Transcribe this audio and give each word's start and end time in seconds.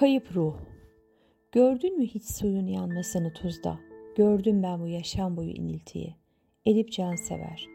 Kayıp 0.00 0.36
ruh. 0.36 0.54
Gördün 1.52 1.98
mü 1.98 2.06
hiç 2.06 2.24
suyun 2.24 2.66
yanmasını 2.66 3.32
tuzda? 3.32 3.78
Gördüm 4.16 4.62
ben 4.62 4.80
bu 4.80 4.88
yaşam 4.88 5.36
boyu 5.36 5.50
iniltiyi. 5.50 6.14
Edip 6.66 6.92
sever. 6.94 7.66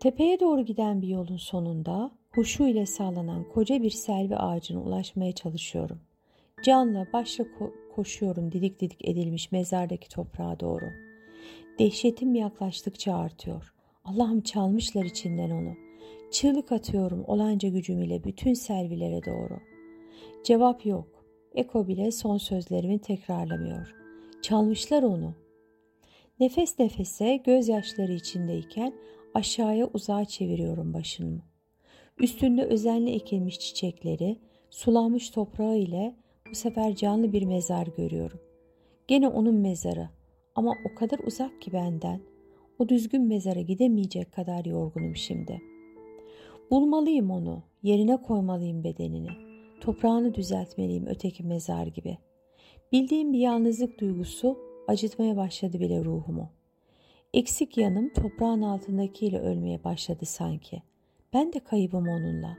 Tepeye 0.00 0.40
doğru 0.40 0.64
giden 0.64 1.02
bir 1.02 1.08
yolun 1.08 1.36
sonunda 1.36 2.10
huşu 2.34 2.66
ile 2.66 2.86
sağlanan 2.86 3.48
koca 3.48 3.82
bir 3.82 3.90
selvi 3.90 4.36
ağacına 4.36 4.82
ulaşmaya 4.82 5.32
çalışıyorum. 5.32 6.00
Canla 6.62 7.06
başla 7.12 7.44
ko- 7.44 7.72
koşuyorum 7.94 8.52
didik 8.52 8.80
didik 8.80 9.08
edilmiş 9.08 9.52
mezardaki 9.52 10.08
toprağa 10.08 10.60
doğru. 10.60 10.86
Dehşetim 11.78 12.34
yaklaştıkça 12.34 13.14
artıyor. 13.14 13.74
Allah'ım 14.04 14.40
çalmışlar 14.40 15.04
içinden 15.04 15.50
onu. 15.50 15.74
Çığlık 16.30 16.72
atıyorum 16.72 17.24
olanca 17.26 17.68
gücüm 17.68 18.02
ile 18.02 18.24
bütün 18.24 18.54
selvilere 18.54 19.24
doğru.'' 19.24 19.73
Cevap 20.44 20.86
yok. 20.86 21.24
Eko 21.54 21.88
bile 21.88 22.10
son 22.10 22.38
sözlerimi 22.38 22.98
tekrarlamıyor. 22.98 23.94
Çalmışlar 24.42 25.02
onu. 25.02 25.34
Nefes 26.40 26.78
nefese 26.78 27.36
gözyaşları 27.36 28.12
içindeyken 28.12 28.92
aşağıya 29.34 29.90
uzağa 29.94 30.24
çeviriyorum 30.24 30.94
başımı. 30.94 31.42
Üstünde 32.18 32.64
özenli 32.64 33.10
ekilmiş 33.10 33.58
çiçekleri, 33.58 34.38
sulanmış 34.70 35.30
toprağı 35.30 35.76
ile 35.76 36.14
bu 36.50 36.54
sefer 36.54 36.94
canlı 36.94 37.32
bir 37.32 37.42
mezar 37.42 37.86
görüyorum. 37.86 38.40
Gene 39.08 39.28
onun 39.28 39.54
mezarı 39.54 40.08
ama 40.54 40.74
o 40.90 40.94
kadar 40.94 41.18
uzak 41.18 41.62
ki 41.62 41.72
benden. 41.72 42.20
O 42.78 42.88
düzgün 42.88 43.22
mezara 43.22 43.60
gidemeyecek 43.60 44.32
kadar 44.32 44.64
yorgunum 44.64 45.16
şimdi. 45.16 45.62
Bulmalıyım 46.70 47.30
onu, 47.30 47.62
yerine 47.82 48.22
koymalıyım 48.22 48.84
bedenini.'' 48.84 49.53
Toprağını 49.84 50.34
düzeltmeliyim 50.34 51.06
öteki 51.06 51.42
mezar 51.42 51.86
gibi. 51.86 52.18
Bildiğim 52.92 53.32
bir 53.32 53.38
yalnızlık 53.38 54.00
duygusu 54.00 54.58
acıtmaya 54.88 55.36
başladı 55.36 55.80
bile 55.80 56.04
ruhumu. 56.04 56.50
Eksik 57.34 57.78
yanım 57.78 58.12
toprağın 58.12 58.62
altındakiyle 58.62 59.38
ölmeye 59.38 59.84
başladı 59.84 60.24
sanki. 60.24 60.82
Ben 61.32 61.52
de 61.52 61.58
kaybım 61.58 62.08
onunla. 62.08 62.58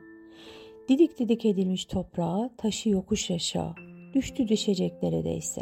Didik 0.89 1.19
didik 1.19 1.45
edilmiş 1.45 1.86
toprağa, 1.86 2.49
taşı 2.58 2.89
yokuş 2.89 3.31
aşağı. 3.31 3.73
Düştü 4.14 4.47
düşecek 4.47 5.03
neredeyse. 5.03 5.61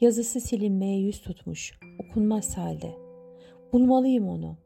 Yazısı 0.00 0.40
silinmeye 0.40 0.98
yüz 0.98 1.20
tutmuş, 1.20 1.78
okunmaz 1.98 2.56
halde. 2.56 2.96
Bulmalıyım 3.72 4.28
onu. 4.28 4.56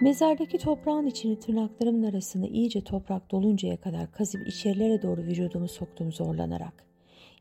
Mezardaki 0.00 0.58
toprağın 0.58 1.06
içini 1.06 1.38
tırnaklarımın 1.38 2.02
arasında 2.02 2.46
iyice 2.46 2.84
toprak 2.84 3.30
doluncaya 3.30 3.76
kadar 3.76 4.12
kazıp 4.12 4.48
içerilere 4.48 5.02
doğru 5.02 5.20
vücudumu 5.20 5.68
soktum 5.68 6.12
zorlanarak. 6.12 6.84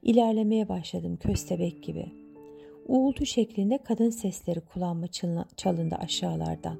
İlerlemeye 0.02 0.69
başladım 0.69 1.17
köstebek 1.17 1.83
gibi. 1.83 2.11
Uğultu 2.88 3.25
şeklinde 3.25 3.77
kadın 3.77 4.09
sesleri 4.09 4.61
kulağıma 4.61 5.08
çalındı 5.58 5.95
aşağılardan. 5.95 6.77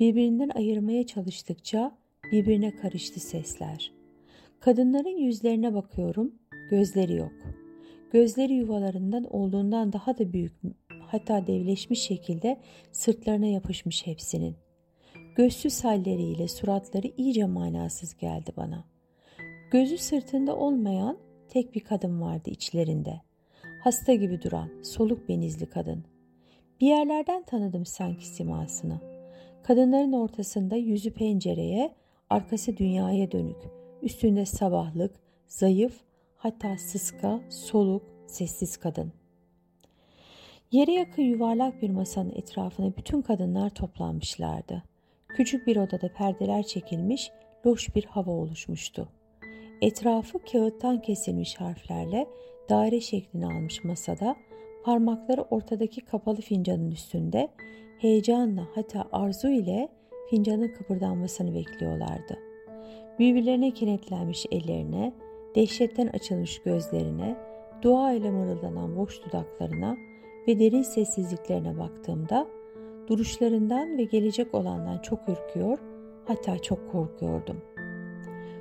Birbirinden 0.00 0.48
ayırmaya 0.48 1.06
çalıştıkça 1.06 1.96
birbirine 2.32 2.76
karıştı 2.76 3.20
sesler. 3.20 3.92
Kadınların 4.60 5.18
yüzlerine 5.18 5.74
bakıyorum, 5.74 6.34
gözleri 6.70 7.14
yok. 7.14 7.32
Gözleri 8.12 8.52
yuvalarından 8.52 9.24
olduğundan 9.34 9.92
daha 9.92 10.18
da 10.18 10.32
büyük 10.32 10.52
hatta 11.06 11.46
devleşmiş 11.46 12.00
şekilde 12.00 12.60
sırtlarına 12.92 13.46
yapışmış 13.46 14.06
hepsinin.'' 14.06 14.69
Gözsüz 15.36 15.84
halleriyle 15.84 16.48
suratları 16.48 17.06
iyice 17.16 17.44
manasız 17.44 18.16
geldi 18.16 18.52
bana. 18.56 18.84
Gözü 19.70 19.98
sırtında 19.98 20.56
olmayan 20.56 21.18
tek 21.48 21.74
bir 21.74 21.80
kadın 21.80 22.20
vardı 22.20 22.50
içlerinde. 22.50 23.20
Hasta 23.84 24.14
gibi 24.14 24.42
duran, 24.42 24.82
soluk 24.82 25.28
benizli 25.28 25.66
kadın. 25.66 26.04
Bir 26.80 26.86
yerlerden 26.86 27.42
tanıdım 27.42 27.86
sanki 27.86 28.26
simasını. 28.26 29.00
Kadınların 29.62 30.12
ortasında 30.12 30.76
yüzü 30.76 31.14
pencereye, 31.14 31.94
arkası 32.30 32.76
dünyaya 32.76 33.32
dönük. 33.32 33.56
Üstünde 34.02 34.46
sabahlık, 34.46 35.20
zayıf, 35.48 36.00
hatta 36.36 36.78
sıska, 36.78 37.40
soluk, 37.50 38.02
sessiz 38.26 38.76
kadın. 38.76 39.12
Yere 40.72 40.92
yakın 40.92 41.22
yuvarlak 41.22 41.82
bir 41.82 41.90
masanın 41.90 42.30
etrafına 42.30 42.96
bütün 42.96 43.22
kadınlar 43.22 43.70
toplanmışlardı. 43.70 44.89
Küçük 45.40 45.66
bir 45.66 45.76
odada 45.76 46.08
perdeler 46.08 46.62
çekilmiş, 46.62 47.30
loş 47.66 47.94
bir 47.94 48.04
hava 48.04 48.30
oluşmuştu. 48.30 49.08
Etrafı 49.82 50.38
kağıttan 50.38 51.02
kesilmiş 51.02 51.60
harflerle 51.60 52.26
daire 52.68 53.00
şeklini 53.00 53.46
almış 53.46 53.84
masada, 53.84 54.36
parmakları 54.84 55.42
ortadaki 55.42 56.00
kapalı 56.00 56.40
fincanın 56.40 56.90
üstünde, 56.90 57.48
heyecanla 57.98 58.68
hatta 58.74 59.08
arzu 59.12 59.48
ile 59.48 59.88
fincanın 60.30 60.68
kıpırdanmasını 60.68 61.54
bekliyorlardı. 61.54 62.38
Birbirlerine 63.18 63.70
kenetlenmiş 63.70 64.46
ellerine, 64.50 65.12
dehşetten 65.54 66.06
açılmış 66.06 66.62
gözlerine, 66.62 67.36
dua 67.82 68.12
ile 68.12 68.30
mırıldanan 68.30 68.96
boş 68.96 69.24
dudaklarına 69.24 69.96
ve 70.48 70.58
derin 70.58 70.82
sessizliklerine 70.82 71.78
baktığımda 71.78 72.59
duruşlarından 73.10 73.98
ve 73.98 74.04
gelecek 74.04 74.54
olandan 74.54 74.98
çok 74.98 75.18
ürküyor, 75.28 75.78
hatta 76.26 76.58
çok 76.58 76.92
korkuyordum. 76.92 77.56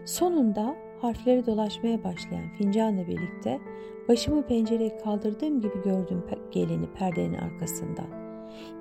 Sonunda 0.05 0.75
harfleri 1.01 1.45
dolaşmaya 1.45 2.03
başlayan 2.03 2.49
fincanla 2.57 3.07
birlikte 3.07 3.59
başımı 4.07 4.47
pencereye 4.47 4.97
kaldırdığım 4.97 5.61
gibi 5.61 5.81
gördüm 5.83 6.23
geleni 6.51 6.87
perdenin 6.87 7.33
arkasından. 7.33 8.07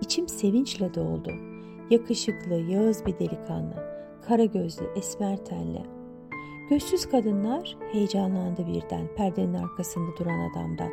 İçim 0.00 0.28
sevinçle 0.28 0.94
doldu. 0.94 1.30
Yakışıklı, 1.90 2.54
yağız 2.54 3.06
bir 3.06 3.18
delikanlı, 3.18 3.74
kara 4.28 4.44
gözlü, 4.44 4.84
esmer 4.96 5.44
tenli. 5.44 5.82
Gözsüz 6.70 7.06
kadınlar 7.06 7.76
heyecanlandı 7.92 8.66
birden 8.66 9.14
perdenin 9.16 9.54
arkasında 9.54 10.16
duran 10.18 10.50
adamdan. 10.50 10.90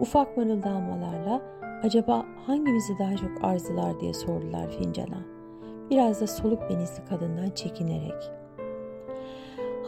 Ufak 0.00 0.36
mırıldanmalarla 0.36 1.42
Acaba 1.82 2.26
hangimizi 2.46 2.98
daha 2.98 3.16
çok 3.16 3.30
arzular 3.44 4.00
diye 4.00 4.14
sordular 4.14 4.70
fincana. 4.70 5.22
Biraz 5.90 6.20
da 6.20 6.26
soluk 6.26 6.70
benizli 6.70 7.04
kadından 7.04 7.50
çekinerek. 7.50 8.30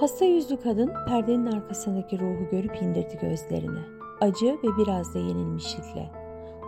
Hasta 0.00 0.24
yüzlü 0.24 0.56
kadın 0.56 0.92
perdenin 1.08 1.47
arkasındaki 1.47 2.19
ruhu 2.19 2.50
görüp 2.50 2.82
indirdi 2.82 3.19
gözlerini. 3.22 3.80
Acı 4.20 4.47
ve 4.47 4.69
biraz 4.78 5.14
da 5.14 5.19
yenilmişlikle. 5.19 6.10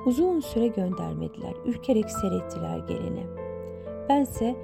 Uzun 0.07 0.41
süre 0.41 0.67
göndermediler, 0.67 1.55
ürkerek 1.67 2.11
seyrettiler 2.11 2.79
geleni. 2.79 3.27
Bense 4.09 4.57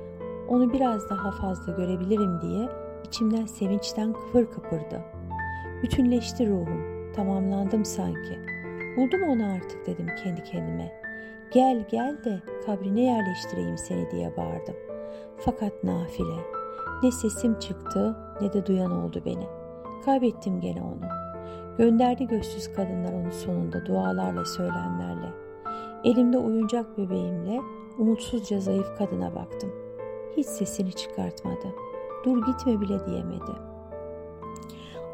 onu 0.48 0.72
biraz 0.72 1.10
daha 1.10 1.30
fazla 1.30 1.72
görebilirim 1.72 2.40
diye 2.40 2.68
içimden 3.06 3.46
sevinçten 3.46 4.12
kıpır 4.12 4.46
kıpırdı. 4.46 5.02
Bütünleşti 5.82 6.48
ruhum, 6.48 7.12
tamamlandım 7.12 7.84
sanki.'' 7.84 8.53
Buldum 8.96 9.22
onu 9.22 9.52
artık 9.54 9.86
dedim 9.86 10.06
kendi 10.24 10.42
kendime. 10.42 10.92
Gel 11.52 11.86
gel 11.90 12.24
de 12.24 12.42
kabrine 12.66 13.00
yerleştireyim 13.00 13.78
seni 13.78 14.10
diye 14.10 14.36
bağırdım. 14.36 14.76
Fakat 15.38 15.84
nafile. 15.84 16.40
Ne 17.02 17.10
sesim 17.10 17.58
çıktı 17.58 18.16
ne 18.40 18.52
de 18.52 18.66
duyan 18.66 18.90
oldu 18.90 19.22
beni. 19.26 19.46
Kaybettim 20.04 20.60
gene 20.60 20.82
onu. 20.82 21.08
Gönderdi 21.78 22.26
gözsüz 22.26 22.72
kadınlar 22.72 23.12
onu 23.12 23.32
sonunda 23.32 23.86
dualarla 23.86 24.44
söylemlerle. 24.44 25.28
Elimde 26.04 26.38
oyuncak 26.38 26.98
bebeğimle 26.98 27.60
umutsuzca 27.98 28.60
zayıf 28.60 28.98
kadına 28.98 29.34
baktım. 29.34 29.72
Hiç 30.36 30.46
sesini 30.46 30.92
çıkartmadı. 30.92 31.74
Dur 32.24 32.46
gitme 32.46 32.80
bile 32.80 33.06
diyemedi. 33.06 33.52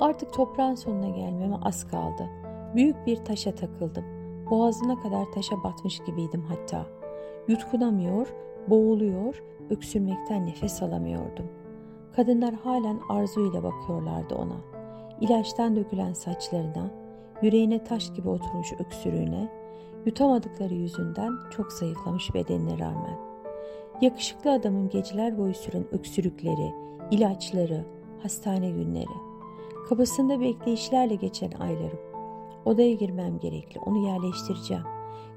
Artık 0.00 0.32
toprağın 0.32 0.74
sonuna 0.74 1.08
gelmeme 1.08 1.56
az 1.62 1.90
kaldı. 1.90 2.39
Büyük 2.74 3.06
bir 3.06 3.16
taşa 3.16 3.54
takıldım. 3.54 4.04
Boğazına 4.50 5.00
kadar 5.00 5.32
taşa 5.32 5.64
batmış 5.64 5.98
gibiydim 5.98 6.42
hatta. 6.42 6.86
Yutkunamıyor, 7.48 8.34
boğuluyor, 8.68 9.42
öksürmekten 9.70 10.46
nefes 10.46 10.82
alamıyordum. 10.82 11.46
Kadınlar 12.16 12.54
halen 12.54 13.00
arzu 13.08 13.50
ile 13.50 13.62
bakıyorlardı 13.62 14.34
ona. 14.34 14.56
İlaçtan 15.20 15.76
dökülen 15.76 16.12
saçlarına, 16.12 16.90
yüreğine 17.42 17.84
taş 17.84 18.12
gibi 18.14 18.28
oturmuş 18.28 18.72
öksürüğüne, 18.72 19.48
yutamadıkları 20.06 20.74
yüzünden 20.74 21.32
çok 21.50 21.72
zayıflamış 21.72 22.34
bedenine 22.34 22.78
rağmen. 22.78 23.18
Yakışıklı 24.00 24.52
adamın 24.52 24.88
geceler 24.88 25.38
boyu 25.38 25.54
süren 25.54 25.84
öksürükleri, 25.94 26.74
ilaçları, 27.10 27.84
hastane 28.22 28.70
günleri, 28.70 29.14
kapısında 29.88 30.40
bekleyişlerle 30.40 31.14
geçen 31.14 31.50
aylarım, 31.50 32.09
Odaya 32.64 32.92
girmem 32.92 33.38
gerekli. 33.38 33.80
Onu 33.80 33.98
yerleştireceğim. 33.98 34.84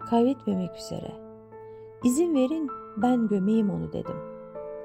Kaybetmemek 0.10 0.76
üzere. 0.76 1.12
İzin 2.04 2.36
verin 2.36 2.70
ben 2.98 3.28
gömeyim 3.28 3.70
onu 3.70 3.94
dedim. 3.94 4.18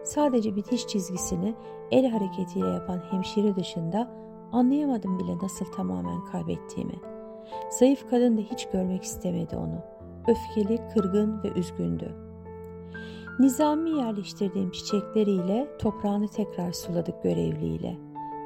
Sadece 0.04 0.56
bitiş 0.56 0.86
çizgisini 0.86 1.54
el 1.90 2.10
hareketiyle 2.10 2.68
yapan 2.68 2.98
hemşire 3.10 3.56
dışında 3.56 4.28
Anlayamadım 4.52 5.18
bile 5.18 5.38
nasıl 5.42 5.66
tamamen 5.66 6.24
kaybettiğimi. 6.24 7.00
Zayıf 7.70 8.10
kadın 8.10 8.36
da 8.36 8.40
hiç 8.40 8.68
görmek 8.72 9.02
istemedi 9.02 9.56
onu. 9.56 9.78
Öfkeli, 10.28 10.88
kırgın 10.94 11.42
ve 11.42 11.48
üzgündü. 11.48 12.16
Nizami 13.38 13.90
yerleştirdiğim 13.90 14.70
çiçekleriyle 14.70 15.68
toprağını 15.78 16.28
tekrar 16.28 16.72
suladık 16.72 17.22
görevliyle. 17.22 17.98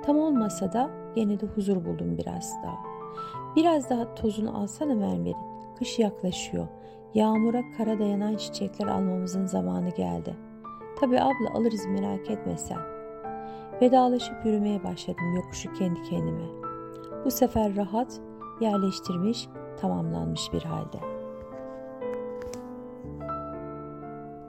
Tam 0.04 0.18
olmasa 0.18 0.72
da 0.72 0.90
gene 1.14 1.40
de 1.40 1.46
huzur 1.46 1.84
buldum 1.84 2.18
biraz 2.18 2.52
daha. 2.64 2.91
Biraz 3.56 3.90
daha 3.90 4.14
tozunu 4.14 4.58
alsana 4.62 4.94
mermerin. 4.94 5.36
Kış 5.78 5.98
yaklaşıyor. 5.98 6.68
Yağmura 7.14 7.62
kara 7.76 7.98
dayanan 7.98 8.36
çiçekler 8.36 8.86
almamızın 8.86 9.46
zamanı 9.46 9.90
geldi. 9.90 10.36
Tabi 11.00 11.20
abla 11.20 11.54
alırız 11.54 11.86
merak 11.86 12.30
etme 12.30 12.56
sen. 12.56 12.78
Vedalaşıp 13.82 14.46
yürümeye 14.46 14.84
başladım 14.84 15.34
yokuşu 15.36 15.72
kendi 15.72 16.02
kendime. 16.02 16.46
Bu 17.24 17.30
sefer 17.30 17.76
rahat, 17.76 18.20
yerleştirmiş, 18.60 19.48
tamamlanmış 19.80 20.52
bir 20.52 20.62
halde. 20.62 21.11